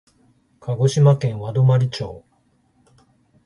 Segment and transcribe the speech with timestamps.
[0.61, 2.25] 鹿児島県和泊町